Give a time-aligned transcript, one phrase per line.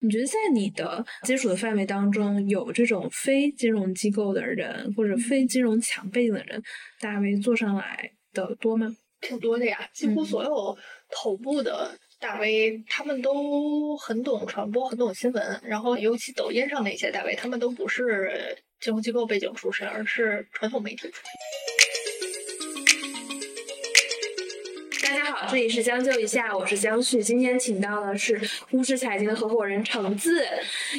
[0.00, 6.62] 你觉得在你的接触的范围当中，有这种非金融机构的人或者非金融强背景的人，
[7.00, 8.94] 大 V 做上来的多吗？
[9.20, 10.78] 挺多的呀，几乎所有
[11.10, 15.60] 头部的大 V，他们都很懂传播，很懂新闻。
[15.62, 21.22] 然后，尤其抖音上的一些大 V，他们都不是金融机构背景出身，而是传统媒体出身。
[25.48, 27.22] 这里是将就一下，我是江旭。
[27.22, 28.40] 今天请到的是
[28.72, 30.46] 巫师财经的合伙人橙子。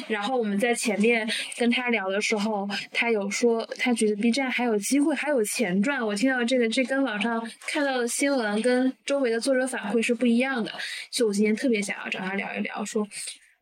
[0.08, 6.04] 然后我们在前面跟他聊的时候，他有说他觉得 B 站还有机会，还有钱赚。
[6.04, 10.70] 我听到这个，这跟网上看到的新闻跟周围的作者反馈是不一样的。
[11.10, 13.06] 所以我今天特别想要找他聊一聊，说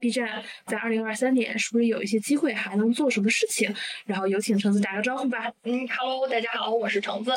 [0.00, 3.72] B 站在二零二三年是不是有一些机会，还能做什么事情？
[4.06, 5.52] 然后有请橙子打个招呼吧。
[5.64, 7.30] 嗯，Hello，大家好，我是橙子。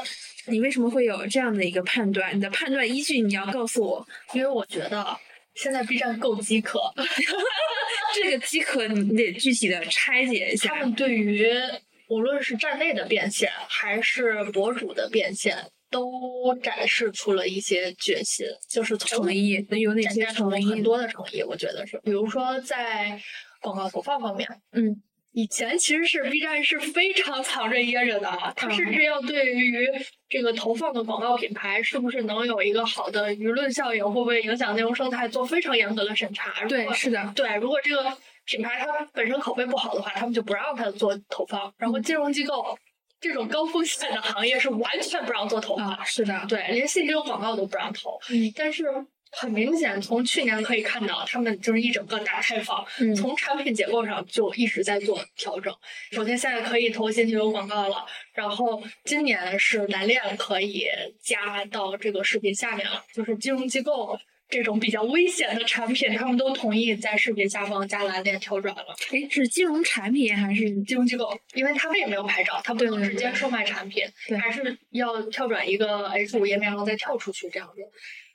[0.46, 2.36] 你为什么会有这样的一个判断？
[2.36, 5.06] 你的判断依据你要告诉我，因为我觉得
[5.56, 6.80] 现在 B 站够饥渴，
[8.16, 10.70] 这个饥渴你得具体的拆解一下。
[10.70, 11.46] 他们对于
[12.08, 15.58] 无论是站内的变现，还是博主的变现，
[15.94, 20.66] 都展示出了一些决心，就是诚意，有哪些诚意？
[20.66, 23.22] 很多的诚意，我觉得是，比如说在
[23.62, 25.02] 广告投放方面，嗯。
[25.36, 29.74] 以前其实是 B 站是非常藏着掖着的，它甚至要对于
[30.30, 36.64] 这个投放的广告品牌是不是能有一个好的舆论效应，会不会影响内容生态，做非常严格的审查。
[36.68, 41.74] 对，是的，对，如果这个品牌它本身口碑不好的话，他们就不让它做投放。
[41.80, 42.78] 然后金融机构
[43.24, 46.06] 这种高风险的行业是完全不让做投放。
[46.06, 48.20] 是的，对，连现金广告都不让投。
[48.30, 48.86] 嗯，但是。
[49.36, 52.86] 很明显，从去年可以看到，他们就是一整个大开放，
[53.18, 55.74] 从产品结构上就一直在做调整。
[56.12, 60.86] 首先，现在可以投现金流广告了，然后今年是蓝链可以
[61.20, 64.16] 加到这个视频下面了，就是金融机构
[64.54, 68.86] 这种比较危险的产品，他们都同意在视频下方加蓝链跳转了。
[69.12, 71.36] 哎，是金融产品还是金融机构？
[71.56, 74.04] 因为他们也没有牌照，他不能直接售卖产品，
[74.40, 77.82] 还是要跳转一个 H 五页面，然后再跳出去这样子。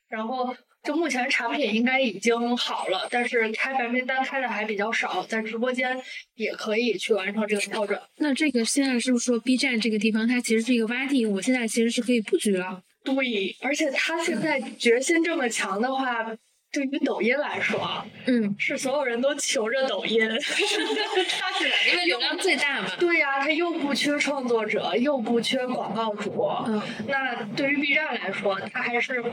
[0.09, 0.57] 然后。
[0.85, 6.01] 就目前产品应该已经好了，但是开白名单开的还比较少，在直播间
[6.37, 8.01] 也可以去完成这个跳转。
[8.19, 11.27] 那这个现在是不是说 B 站这个地方它其实是一个洼地？
[11.27, 12.81] 我现在其实是可以布局了。
[13.15, 16.25] 对，而且他现在决心这么强的话，
[16.73, 20.29] 对于抖音来说，嗯，是所有人都求着抖音。
[20.29, 22.89] 他是因为流量最大嘛。
[22.99, 26.49] 对呀，他又不缺创作者，又不缺广告主。
[26.67, 29.25] 嗯，那对于 B 站来说，他还是。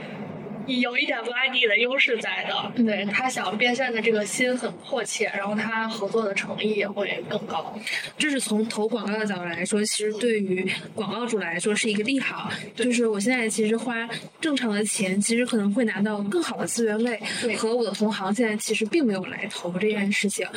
[0.68, 7.78] 有一点洼地的优势在的，对他想变现的这个心很迫切，然后他合作的诚意也会更高。
[8.18, 12.52] 这是从投广告的角度来说，其实对于广告主来说是一个利好。
[12.74, 14.10] 就是我现在其实花
[14.42, 17.20] 正常的钱，其实可能会拿到更好的资源位，
[17.56, 20.48] 和我的同行现在其实并没有来投这件事情。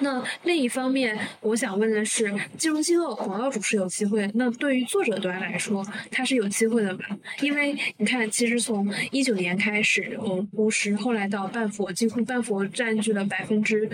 [0.00, 7.04] 那另一方面，我想问的是，金融机构广告主是有机会，那对于作者端来说，他是有机会的吧？
[7.40, 9.53] 因为你看，其实从一九年。
[9.56, 13.88] 开始，我巫师，后来到半佛，几乎半佛占据了百分之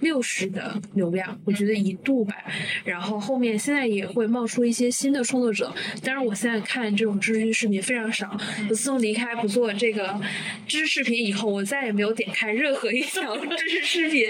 [0.00, 2.34] 六十的流量，我觉得一度吧。
[2.84, 8.38] 然后后面现在也会冒出一些新的创作者，但是我现在看这种知识视频非常少。
[8.68, 10.20] 我自从离开不做这个
[10.66, 14.28] 知识视频以后，我再也没有点开任何一条知识视频。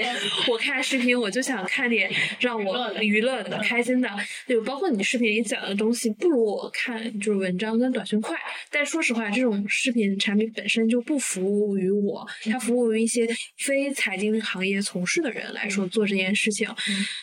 [0.48, 2.10] 我看视频我就想看点
[2.40, 4.08] 让我娱乐的、开心的，
[4.46, 8.36] 就包括你视频里讲的东西，不如我看就是文章跟短讯快。
[8.70, 10.88] 但说实话，这种视频产品本身。
[10.88, 16.66] 就不服务于我，它服务于一些非财经行业从事的人来说做这件事情。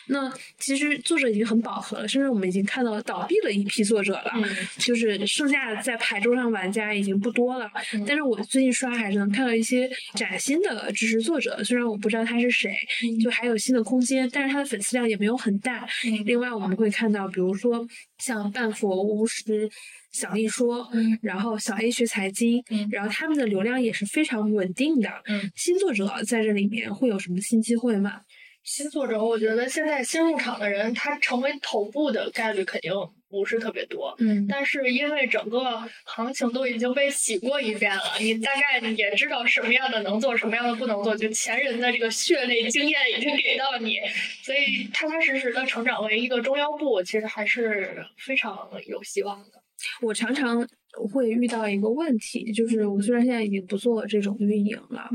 [0.06, 4.32] 那其实作者已经很饱和了，甚至我们已经看到倒闭了一批作者了，
[4.78, 7.68] 就是剩下的在牌桌上玩家已经不多了。
[8.06, 12.72] 但是我最近刷还是能看到一些崭新的知识作者，虽然我不知道他是谁，
[13.20, 15.88] 就还有新的空间，但是他的粉丝量也没有很大。
[16.24, 17.84] 另外我们会看到，比如说
[18.18, 19.68] 像半佛巫师。
[20.16, 20.88] 小丽说，
[21.20, 25.10] 然后小 A 学财经，然后他们的流量也是非常稳定的。
[25.54, 28.22] 新作者在这里面会有什么新机会吗？
[28.64, 32.90] 新作者，我觉得现在新入场的人，他成为头部的概率肯定
[33.28, 34.12] 不是特别多。
[34.18, 43.98] 嗯，但是因为整个行情都已经被洗过一遍了，你大概也知道什么样的能做，什么样的不能做，就前人的这个血泪经验已经给到你，
[44.42, 49.62] 所以踏踏实实的成长为一个中腰部，其实还是非常有希望的。
[50.02, 50.66] 我常常
[51.12, 55.08] 会遇到一个问题，就是我虽然现在已经不做这种运营了，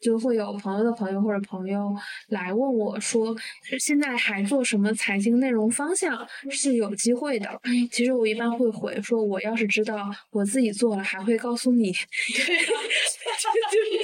[0.00, 1.94] 就会有朋友的朋友或者朋友
[2.28, 3.36] 来问我说，
[3.78, 7.60] 现在还做什么财经内容方向是有机会的？
[7.92, 11.92] 其实我一般会回说，我要是知道我自己做了，还会告诉你。
[11.92, 13.95] 对，就是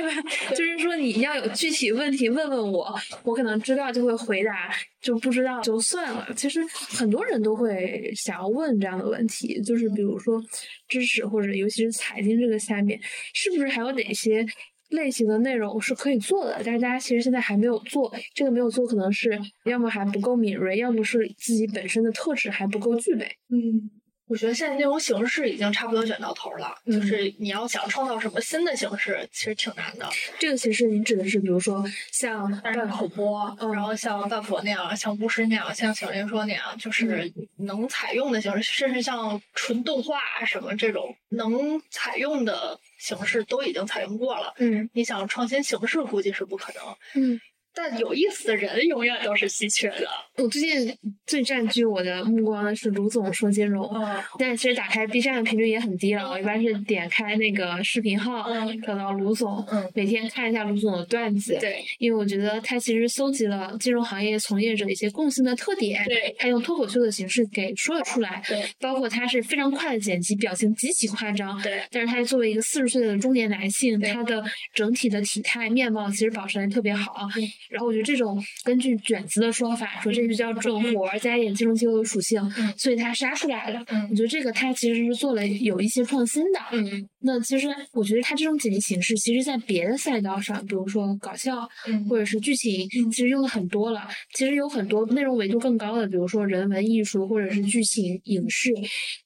[0.00, 0.22] 对，吧？
[0.50, 4.70] 就是说你要有具体问题问问我，我可能知道就会回答，
[5.00, 6.26] 就不知道就算了。
[6.36, 6.60] 其实
[6.96, 10.42] 很多人都会想要问这样的问题，就是比如说
[10.88, 12.98] 知识或者尤其是财经这个下面，
[13.34, 14.46] 是不是还有哪些
[14.90, 16.60] 类型的内容是可以做的？
[16.64, 23.26] 但是大家其实现在还没有做，这个没有做可能是要么还不够敏锐，要么是自己本身的特质还不够具备。
[23.48, 23.90] 嗯。
[24.30, 30.08] 我觉得现在内容形式已经差不多卷到头了，就是你要想创造什么新的形式，其实挺难的。
[30.38, 44.54] 这个形式你指的是，比如说像单口播，然后像半佛那样，像巫师那样，像小林说那样，就是能采用的形式，甚至像纯动画什么这种能采用的形式都已经采用过了。
[44.58, 46.96] 嗯，你想创新形式，估计是不可能。
[47.14, 47.40] 嗯。
[47.74, 50.06] 但有意思的人永远都是稀缺的。
[50.36, 50.96] 我最近
[51.26, 53.84] 最占据我的目光的是卢总说金融。
[53.94, 54.20] 嗯。
[54.38, 61.56] 但其实打开 B 站的频率也很低了，我一般是点开那个视频号，嗯找到卢总，嗯每天看一下卢总的段子。
[61.60, 61.84] 对。
[61.98, 66.04] 因为我觉得他其实搜集了金融行业从业者一些共性的特点。
[66.06, 66.34] 对。
[66.38, 68.42] 他用脱口秀的形式给说了出来。
[68.46, 68.64] 对。
[68.80, 71.60] 包括他是非常快的剪辑，表情极其夸张。
[71.62, 71.82] 对。
[71.90, 74.42] 但是他作为一个四十岁的中年男性，他的
[74.74, 77.28] 整体的体态面貌其实保持的特别好。
[77.68, 78.40] 然后我觉得这种。
[78.62, 82.40] 根据卷子的说法，说这就叫重活加一点金融机构的属性，
[82.76, 83.80] 所以它杀出来了。
[84.10, 86.60] 我觉得这个它其实是做了有一些创新的。
[86.72, 91.68] 嗯，那其实我觉得它这种剪辑形式，其实在别的赛道上，比如说搞笑，
[92.08, 94.08] 或者是剧情，其实用的很多了。
[94.34, 98.72] 其实有很多内容维度更高的，比如说人文艺术或者是剧情影视，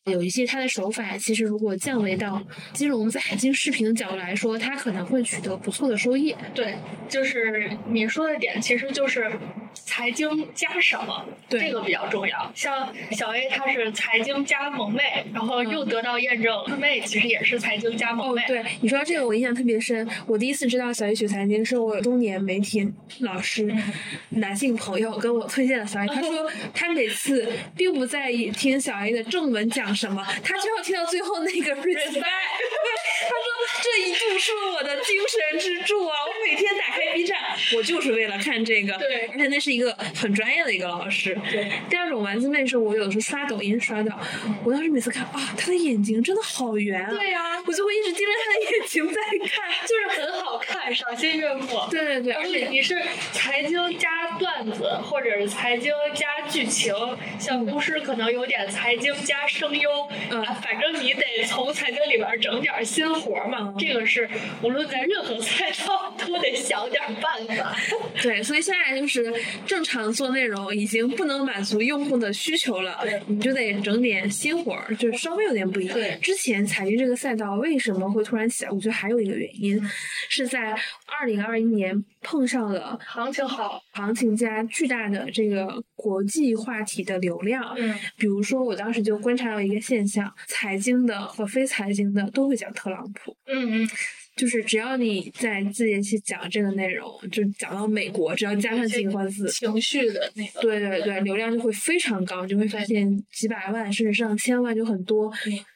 [0.04, 2.42] 有一些它的手法，其实如果降维到
[2.72, 6.34] 金融财经视频的角度来说，它可能会取得不错的收益。
[6.54, 6.74] 对，
[7.08, 9.08] 就是你说的点，其实就。
[9.14, 9.30] 是
[9.74, 12.50] 财经加什么，这个比较重要。
[12.52, 18.42] 像小 A 他是财经加萌妹，然后又得到验证，妹其实也是财经加萌妹。
[18.46, 20.06] 对你说这个，我印象特别深。
[20.26, 22.90] 我第一次知道小 A 学财经，是我中年媒体
[23.20, 23.74] 老师
[24.30, 26.06] 男性朋友跟我推荐的小 A。
[26.06, 32.24] 他说 他每次并不在意听小 A 的正文讲什么，他就要听到最后那个 respect。
[33.24, 36.16] 他说这一度是我的精神支柱啊！
[36.26, 37.38] 我每天打开 B 站，
[37.76, 38.96] 我就是为了看这个。
[38.98, 41.38] 对，而且那是一个很专业的一个老师。
[41.50, 44.18] 对，第二种丸子妹是我有的时候刷抖音刷到，
[44.64, 47.10] 我当时每次看啊，他的眼睛真的好圆啊。
[47.10, 51.66] 对呀，我就会一直盯着他的眼睛在看， 就是很好看，赏心悦目。
[51.90, 53.00] 对对对，而且你是
[53.32, 56.94] 财经加段子，或者是财经加剧情，
[57.38, 63.53] 像巫师可能有点财经加声优，嗯，反正你得从财经里边整点新活嘛。
[63.78, 64.28] 这个是
[64.62, 67.76] 无论在任何 赛道都得想点办法。
[68.22, 69.32] 对，所以现在就是
[69.66, 75.94] 正常做内容已经不能满足用户的需求了，你就得整点新活儿，就是稍微有点不一样。
[75.94, 78.70] 对，之前财经这个赛道为什么会突然起来？
[78.70, 79.80] 我觉得还有一个原因，
[80.28, 80.74] 是在
[81.06, 87.74] 二零二一年碰上了行情好，行情加巨大的这个国际话题的流量。
[87.76, 93.36] 嗯，比如说我当时就观察到一个现象，财经的和非财经的都会讲特朗普。
[93.46, 93.90] 嗯嗯。
[94.36, 105.32] 就是只要你在自己去讲这个内容，就讲到美国，只要加上几个关字，情绪的那个，对对对，流量就会非常高，就会发现几百万甚至上千万就很多。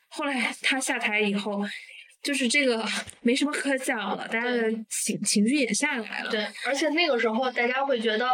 [0.08, 1.64] 后来他下台以后，
[2.20, 2.84] 就是这个
[3.22, 6.28] 没什么可讲了，大家的情情绪也下来了。
[6.28, 8.28] 对，而且那个时候大家会觉得。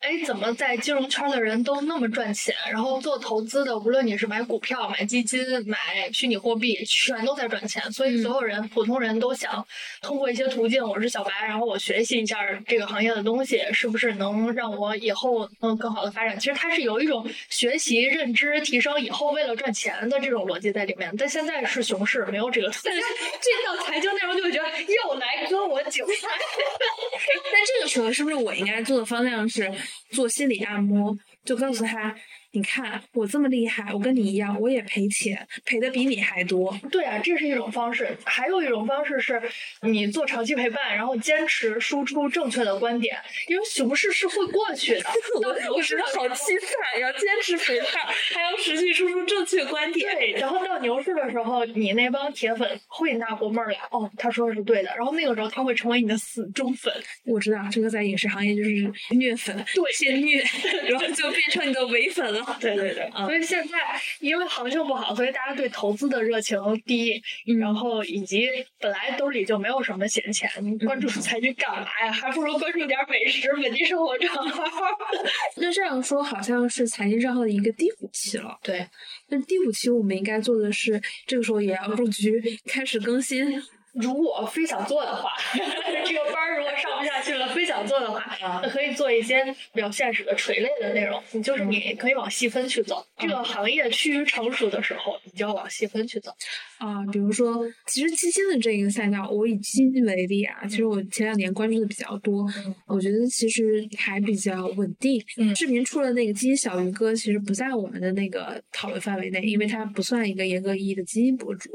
[0.00, 2.54] 哎，怎么在金融圈的人都那么赚钱？
[2.70, 5.76] 然后做投资的，无论你是买股票、买基金、买
[6.12, 7.82] 虚拟货币，全都在赚钱。
[7.90, 9.66] 所以所有人，普通人都想
[10.00, 16.38] 通过一些途径，我是小白，然后我学习一下这个行业的东西，是不是能让我以后能更好的发展？
[16.38, 21.12] 其实它是有一种学习、认知提升以后为了赚钱的这种逻辑在里面。
[21.18, 22.70] 但现在是熊市，没有这个。
[22.84, 23.00] 但是
[23.42, 26.28] 这道财经内容就会觉得又来割我韭菜。
[27.50, 29.68] 但这个时候是不是我应该做的方向是？
[30.10, 32.14] 做心理按摩，就告诉他。
[32.52, 36.76] 你看我这么厉害，我跟你一样，我也赔钱，赔的比你还多。
[36.90, 38.16] 对啊，这是一种方式。
[38.24, 39.40] 还有一种方式是，
[39.82, 43.16] 你做长期陪伴，然后坚持输出正确的观点，
[43.48, 45.04] 因为熊市是会过去的。
[45.42, 50.14] 我我觉得好凄惨，呀坚持陪伴，还要持续输出正确观点。
[50.16, 53.78] 对，然后到牛市的时候，你那帮铁粉会纳过闷儿来。
[53.90, 54.90] 哦，他说的是对的。
[54.96, 56.92] 然后那个时候他会成为你的死忠粉。
[57.24, 60.42] 我知道这个在影视行业就是虐粉，对，先虐，
[60.88, 62.37] 然后就变成你的唯粉了。
[62.60, 63.78] 对对对，所以现在
[64.20, 67.22] 因为行情不好，所以大家对投资的热情低，
[67.58, 68.48] 然后以及
[68.80, 72.12] 本来兜里就没有什么闲钱，你关注财经干嘛呀？
[72.12, 74.64] 还不如关注点美食、本地生活账号。
[75.56, 78.58] 那这样说，好像是财经账号的一个低谷期了。
[78.62, 78.86] 对，
[79.28, 83.62] 那低谷期我们应该做的是，这个时候也要入局，开始更新。
[83.94, 85.30] 如果非想做的话，
[86.04, 87.17] 这个班儿如果上不下去了，
[87.58, 91.20] 非想做的话，那可以做一些比较现实的垂类的内容。
[91.32, 96.30] 你就是你可以往细分去走，这个行业趋于成熟的时候，你就要往细分去走。
[96.78, 102.46] 啊，比如说，其实基金的这个赛道，我以基金为例啊，其实我前两年关注的比较多，
[102.86, 105.20] 我觉得其实还比较稳定。
[105.36, 111.70] 嗯视频出了那个基金小鱼哥，其实不在我们的那个讨论范围内，因为他不算一个严格意义的基金博主。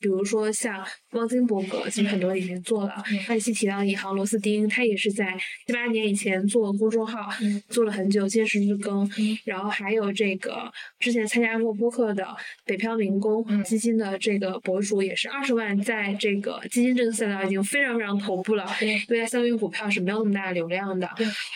[0.00, 2.92] 比如说像汪金伯格，其实很多里面做了。
[3.28, 7.30] 那期提到的银行螺丝钉，他也是在七八年以前做公众号，
[7.68, 9.08] 做了很久，坚持日更。
[9.44, 12.26] 然后还有这个之前参加过播客的
[12.64, 14.32] 北漂民工基金的这。
[14.42, 21.08] 个博主也是二十万，在这个基金这个赛道已经非常非常头部了，因为相对于股票是没有那么大的流量的。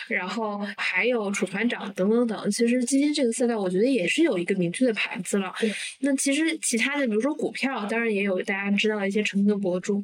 [0.07, 5.53] 然后还有楚团长等等等，其实基金这个赛道我觉得也是有一个明确的牌子了。
[5.99, 10.01] 那其实其他的，比如说股票，当然也有大家知道一些成功的博主。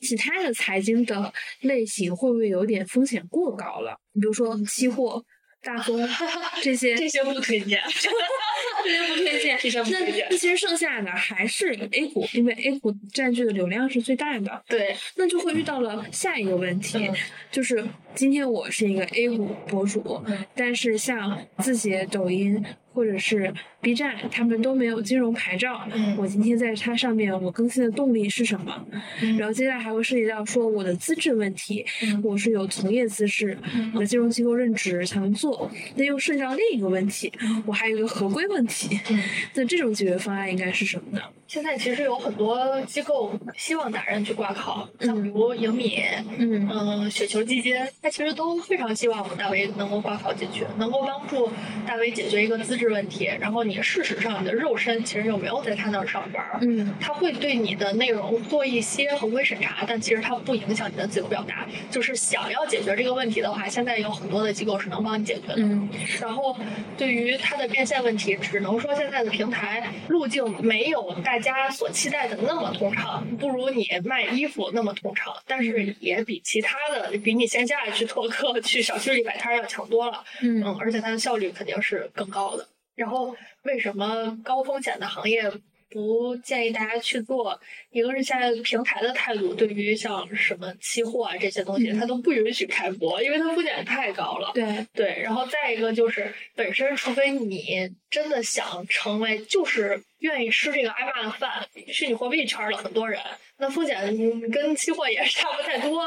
[0.00, 1.32] 其他的财经的
[1.62, 3.96] 类型会不会有点风险过高了？
[4.14, 5.22] 你比如说期货。
[5.62, 5.98] 大宗
[6.62, 7.82] 这些这些不推荐，
[8.84, 9.58] 这些不推荐。
[9.58, 14.62] 这些不推荐那其实剩下的还是 A 股，因为 A 股占据的流量是最大的。
[14.68, 17.10] 对，那就会遇到了下一个问题，
[17.50, 17.84] 就是
[18.14, 20.22] 今天我是一个 A 股博主，
[20.54, 22.64] 但是像字节、抖音。
[22.96, 25.86] 或者是 B 站，他们都没有金融牌照。
[26.16, 28.86] 我今天在它上面，我更新的动力是什么？
[29.38, 31.84] 然后接下来还会涉及到说我的资质问题，
[32.22, 33.54] 我是有从业资质，
[33.92, 35.70] 我的金融机构任职才能做。
[35.96, 37.30] 那又涉及到另一个问题，
[37.66, 38.98] 我还有一个合规问题。
[39.52, 41.20] 那这种解决方案应该是什么呢？
[41.48, 46.02] 现在其实有很多机构希望达人去挂靠，像比如盈米，
[46.36, 51.48] 嗯嗯，雪球基金，它其实都非常希望我们大 V 能够挂靠进去，能够帮助
[51.86, 53.30] 大 V 解决一个资质问题。
[53.38, 61.64] 然后你事实上你的肉身其实又没有在他那儿上班，嗯，他会对你的内容做一些合规审查，但其实它不影响你的自由表达。
[61.92, 65.54] 就是想要解决这个问题的话，现在有很多的机构是能帮你解决的。
[65.58, 65.88] 嗯，
[66.20, 66.56] 然后
[66.98, 71.35] 对于它的变现问题，只能说现在的平台路径没有大。
[71.38, 80.24] 大家所期待的那么通畅，不如你卖衣服那么通畅，但是也比其他的，比你线下去拓客、去小区里摆摊要强多了。
[80.40, 82.66] 嗯，而且它的效率肯定是更高的。
[82.94, 85.52] 然后，为什么高风险的行业？
[85.96, 87.58] 不建议大家去做，
[87.90, 94.50] 一个是现在平台的态度，对于像什么期货啊这些东西，它都不允许开播，因为它风险太高了。
[94.52, 103.18] 对对，然后再一个就是本身，除非你真的想成为，就是愿意吃这个挨骂的饭，虚拟货币圈的很多人，
[103.56, 103.96] 那风险
[104.52, 106.04] 跟期货也 差不太多。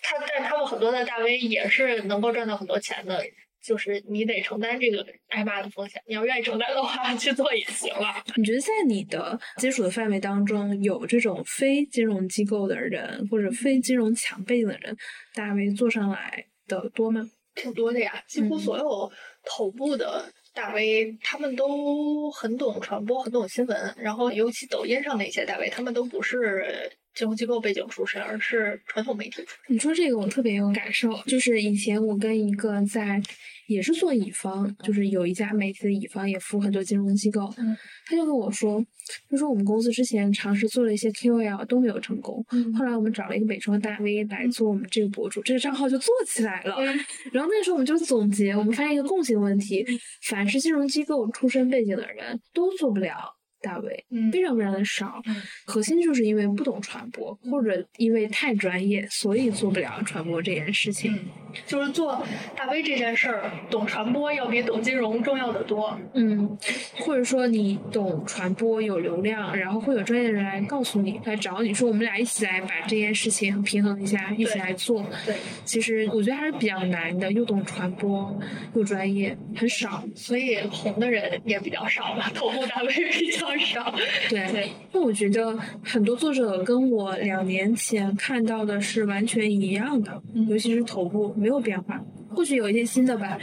[0.00, 3.22] 他但他们很多的大 V 也是能够赚到很多钱的。
[3.62, 8.22] 就是你得承担这个挨骂的风险，你要愿意承担的话， 去做也行了。
[8.36, 14.96] 你觉得在你的接触的范围当中，有这种非金融机构的人或者非金融强背景的人，
[15.34, 17.28] 大 V 做上来的多吗？
[17.54, 19.10] 挺多的呀，几乎所有
[19.44, 23.94] 头部的大 V，他们都很懂传播，很懂新闻。
[23.98, 26.90] 然后，尤其抖音上的一些大 V，他们都不是。
[27.18, 29.74] 金融机构背景出身，而是传统媒体出身。
[29.74, 31.12] 你说这个，我特别有感受。
[31.26, 33.20] 就是以前我跟一个在
[33.66, 37.52] 也是做乙方，就是有一家媒体的乙方，也服务很多金融机构。
[37.58, 38.80] 嗯，他就跟我说，
[39.28, 42.44] 他说我们公司之前尝试做了一些 KOL 都没有成功。
[42.52, 46.76] 嗯，后来我们找了一个美妆大 V 来做我们这个博主，这个账号就做起来了。
[46.78, 46.86] 嗯，
[47.32, 49.84] 然后那时候我们就总结，我们发现一个共性问题：
[50.22, 53.34] 凡是金融机构出身背景的人都做不了。
[53.60, 55.20] 大 V，非常非常的少，
[55.66, 61.18] 核心就是因为不懂传播，或者因为太专业，所以做不了传播这件事情。
[61.66, 62.22] 就是做
[62.54, 65.98] 大 V 这件事儿，懂传播要比懂金融重要的多。
[66.12, 66.56] 嗯，
[66.98, 75.04] 或者说你懂传播有流量，然后会有专业的人来告诉你，来找你说我们俩一起来把这件事情平衡一下，一起来做。
[75.24, 75.34] 对，
[75.64, 78.38] 其实我觉得还是比较难的，又懂传播
[78.74, 83.94] 又专业，很少，所以红的人也比较少吧，头部大 V 比较少。
[84.28, 91.32] 对，那我觉得很多作者跟我两年前看到的是完全一样的，尤其是头部。
[91.36, 93.38] 没有变化，或许有一些新的吧，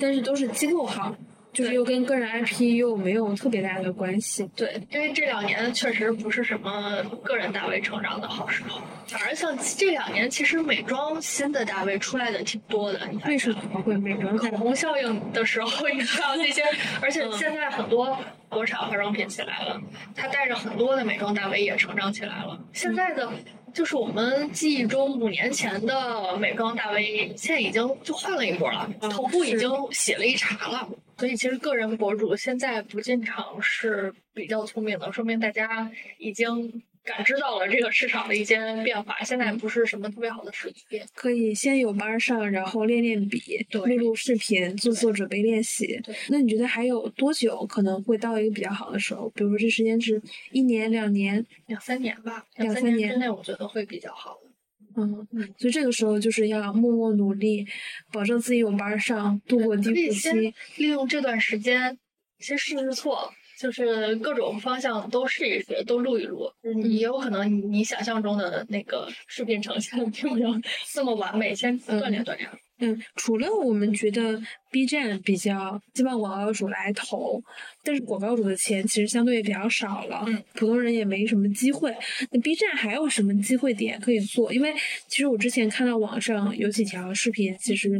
[0.00, 1.14] 但是都是机构号，
[1.54, 4.46] 就是又跟个人 IP 又没有特别大的关系。
[4.56, 13.00] 对，因为这两年确实不是什么个人大 V 成长的好时候，反而像这两年，其实美妆新的大 V 出来的挺多的。
[13.26, 16.62] 为什么会美妆口红效应的时候，你知道那些，
[17.00, 18.18] 而且现在很多
[18.48, 19.80] 国产化妆品起来了，
[20.14, 22.58] 它带着很多的美妆大 V 也成长起来了。
[22.72, 23.30] 现在的。
[23.74, 30.88] 就是我们记忆中五年前的美妆大 V，现在已经就换了一波了，头部已经洗了一茬了。
[31.18, 41.02] 所以其实个人博主现在不进场是比较聪明的，说明大家已经感知到了这个市场的一些变化，现在不是什么特别好的时机。
[41.14, 43.40] 可以先有班上，然后练练笔，
[43.72, 46.00] 录录视频，做做准备练习。
[46.28, 49.28] 那你觉得还有多久可能会到一个比较好的时候？
[49.30, 50.20] 比如说这时间是
[50.50, 52.46] 一年、两年、两三年吧？
[52.56, 54.38] 两三年之内我觉得会比较好。
[54.96, 55.26] 嗯，
[55.58, 57.66] 所以这个时候就是要默默努力，
[58.12, 61.98] 保证自己有班上，度过低谷期，利用这段时间
[62.38, 63.32] 先试试错。
[63.64, 66.52] 就是各种方向都试一试，都录一录。
[66.62, 70.50] 嗯，也有可能你想象中的那个视频呈现并没有
[70.94, 72.46] 那么完美，先锻炼锻炼。
[72.52, 72.58] 嗯，
[73.16, 74.40] 除了我们觉得
[74.70, 77.42] B 站比较希望广告主来投，
[77.82, 81.94] 但是广告主的钱其实相对也比较少了，嗯，普通人也没什么机会。
[82.30, 84.52] 那 B 站还有什么机会点可以做？
[84.52, 84.74] 因为
[85.06, 87.90] 其实我之前看到网上有几条视频，其实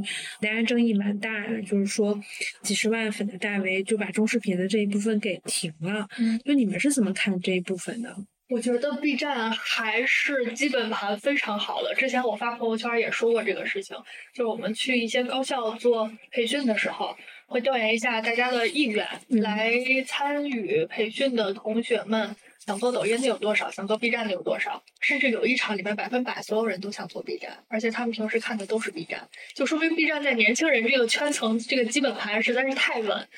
[0.40, 2.20] 大家争议蛮大的，就是说
[2.62, 6.06] 几十万粉的大 V 就把中视频的这一部分给停了。
[6.18, 8.14] 嗯，就你们是怎么看这一部分的？
[8.54, 11.92] 我觉得 B 站还是基本盘非常好的。
[11.92, 13.96] 之前我发朋友圈也说过这个事情，
[14.32, 19.04] 就是我们去一些高校做培训的时候，会调研一下大家的意愿。
[19.26, 19.72] 来
[20.06, 23.68] 参与培训的同学们，想做抖音的有多少？
[23.72, 24.80] 想做 B 站的有多少？
[25.00, 33.28] 甚至有一场里面百分百所有人都想做 B 站，而且他们平时看的都是 B 站，就说明 B 站在年轻人这个圈层，这个基本盘实在是太稳。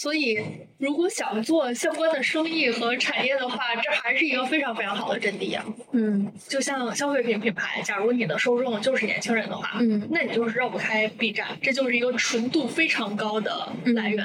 [0.00, 0.38] 所以，
[0.78, 5.64] 如果想做相关的生意和产业的话，这还是一个非常非常好的阵地啊。
[5.90, 14.24] 嗯，就像消费品品牌，假如你的受众就是年轻人的话，嗯，那你就是绕不开 B 站，这就是一个纯度非常高的来源。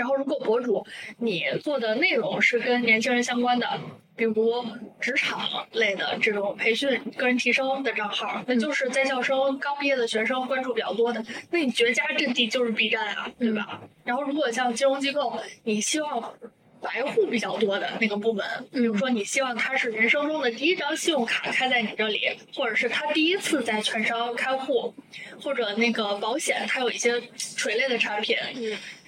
[0.00, 0.86] 然后，如果博主
[1.18, 3.68] 你做的内容是跟年轻人相关的，
[4.16, 4.64] 比如
[4.98, 5.38] 职场
[5.72, 13.82] 类的这种培训、个人提升的账号，那就是在校生、刚毕业的学生关注比较多的，那你绝佳阵地就是 B 站啊，对吧？
[14.02, 16.32] 然后，如果像金融机构，你希望
[16.80, 24.94] 白户比较多的那个部门，比如说你希望他是人生中的第一张信用卡开在你这里，或者是他第一次在券商开户，
[25.40, 28.36] 或者那个保险，它有一些垂类的产品。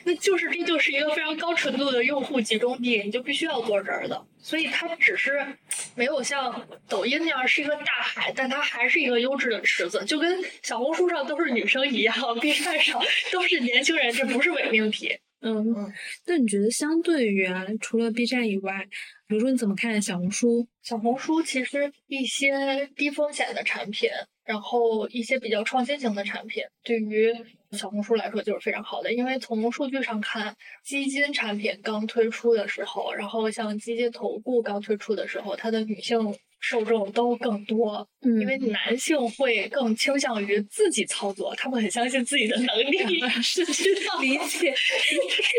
[0.04, 5.46] 那就是这就是一个非常高纯度的用户集中地，你就必须要做这儿的，所以它只是
[5.94, 15.16] 没有像抖音那样是一个大海，但它还是一个优质的池子，就跟小红书上都是女生一样，B 站上都是年轻人，这不是伪命题。
[15.42, 15.92] 嗯嗯。
[16.26, 18.87] 那你觉得相对于啊，除了 B 站以外，
[19.26, 20.66] 比如说你怎么看小红书？
[20.83, 24.09] 小红书其实一些低风险的产品，
[24.44, 27.33] 然后一些比较创新型的产品，对于。
[27.72, 36.18] 小红书来说就是非常好的，因为从数据上看，基金产品刚推出的时候，然后像基金投顾刚推出的时候，它的女性。
[36.62, 44.72] 受众都更多，因为男性会更倾向于自己操作，他们很相信自己的能力， 是 知道理解，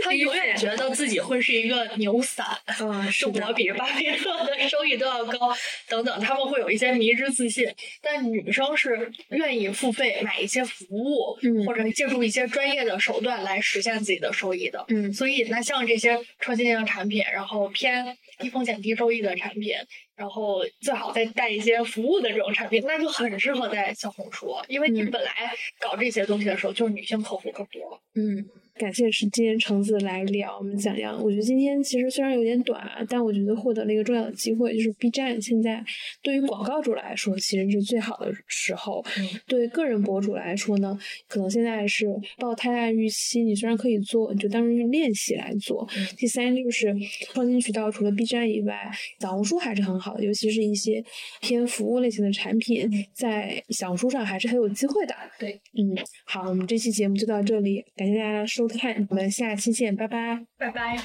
[0.06, 2.46] 他永远觉得自己会是一个牛散，
[2.80, 5.54] 嗯， 是我比巴菲特的收益都要高，
[5.90, 7.70] 等等，他们会有一些迷之自信。
[8.02, 19.76] 但女生是愿意付费买一些服务，或者借助一些专业的手段来实现自己的收益的，嗯，所以那像这些创新型产品，然后偏低风险低收益的产品。
[20.16, 25.32] 然后最好再带一些服务的这种产品，那就很适合在小红书，因为你本来
[25.80, 28.02] 搞这些东西的时候，就是女性客户更多。
[28.16, 28.48] 嗯。
[28.76, 31.16] 感谢是今天橙子来聊我们讲讲。
[31.24, 35.84] 我觉得今天其实虽然有点短，但我觉得获得了一个重要的机会，就是 B 站现在
[36.24, 39.06] 对于广告主来说其实是最好的时候。
[39.46, 42.08] 对个人博主来说呢，可能现在是
[42.40, 45.88] 抱太大预期，你虽然可以做，你就当成练习来做。
[46.18, 46.92] 第三就是
[47.32, 51.04] 创新渠道，除了 B 站以外，小红书还是很好的，尤其是一些
[51.42, 55.14] 偏服务类型的产品，在小红书上还是很有机会的。
[55.40, 58.63] 对，嗯，好，我们这期节目就到这里，感谢大家收。
[58.68, 60.98] 看，我们下期见，拜拜，拜拜。